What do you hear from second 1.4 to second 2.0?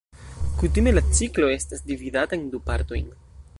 estas